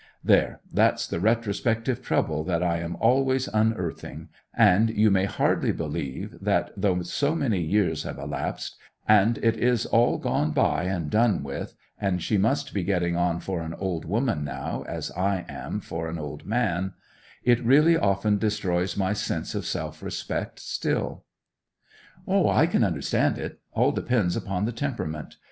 There, 0.23 0.61
that's 0.73 1.05
the 1.05 1.19
retrospective 1.19 2.01
trouble 2.01 2.43
that 2.45 2.63
I 2.63 2.79
am 2.79 2.95
always 2.99 3.47
unearthing; 3.47 4.29
and 4.51 4.89
you 4.89 5.11
may 5.11 5.25
hardly 5.25 5.71
believe 5.71 6.35
that 6.41 6.71
though 6.75 7.03
so 7.03 7.35
many 7.35 7.61
years 7.61 8.01
have 8.01 8.17
elapsed, 8.17 8.77
and 9.07 9.37
it 9.43 9.55
is 9.55 9.85
all 9.85 10.17
gone 10.17 10.53
by 10.53 10.85
and 10.85 11.11
done 11.11 11.43
with, 11.43 11.75
and 11.99 12.19
she 12.19 12.39
must 12.39 12.73
be 12.73 12.83
getting 12.83 13.15
on 13.15 13.41
for 13.41 13.61
an 13.61 13.75
old 13.75 14.05
woman 14.05 14.43
now, 14.43 14.83
as 14.87 15.11
I 15.11 15.45
am 15.47 15.79
for 15.79 16.09
an 16.09 16.17
old 16.17 16.47
man, 16.47 16.93
it 17.43 17.63
really 17.63 17.95
often 17.95 18.39
destroys 18.39 18.97
my 18.97 19.13
sense 19.13 19.53
of 19.53 19.67
self 19.67 20.01
respect 20.01 20.59
still.' 20.59 21.25
'O, 22.27 22.49
I 22.49 22.65
can 22.65 22.83
understand 22.83 23.37
it. 23.37 23.59
All 23.73 23.91
depends 23.91 24.35
upon 24.35 24.65
the 24.65 24.71
temperament. 24.71 25.37